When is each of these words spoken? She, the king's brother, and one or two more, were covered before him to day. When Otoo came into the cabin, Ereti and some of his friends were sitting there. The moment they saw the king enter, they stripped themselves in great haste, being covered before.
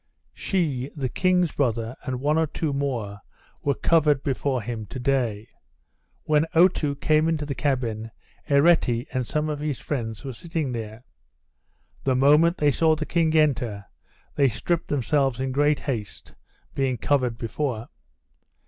She, 0.33 0.89
the 0.95 1.09
king's 1.09 1.51
brother, 1.51 1.95
and 2.03 2.19
one 2.21 2.39
or 2.39 2.47
two 2.47 2.73
more, 2.73 3.19
were 3.61 3.75
covered 3.75 4.23
before 4.23 4.63
him 4.63 4.87
to 4.87 4.97
day. 4.97 5.47
When 6.23 6.47
Otoo 6.55 6.95
came 6.95 7.29
into 7.29 7.45
the 7.45 7.53
cabin, 7.53 8.09
Ereti 8.49 9.05
and 9.13 9.27
some 9.27 9.47
of 9.47 9.59
his 9.59 9.79
friends 9.79 10.23
were 10.25 10.33
sitting 10.33 10.71
there. 10.71 11.03
The 12.03 12.15
moment 12.15 12.57
they 12.57 12.71
saw 12.71 12.95
the 12.95 13.05
king 13.05 13.35
enter, 13.35 13.85
they 14.33 14.49
stripped 14.49 14.87
themselves 14.87 15.39
in 15.39 15.51
great 15.51 15.81
haste, 15.81 16.33
being 16.73 16.97
covered 16.97 17.37
before. 17.37 17.87